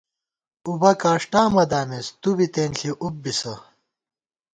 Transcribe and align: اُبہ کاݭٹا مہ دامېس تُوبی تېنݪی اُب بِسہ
اُبہ 0.67 0.91
کاݭٹا 1.01 1.43
مہ 1.53 1.63
دامېس 1.71 2.07
تُوبی 2.21 2.47
تېنݪی 2.53 2.91
اُب 3.03 3.15
بِسہ 3.23 3.53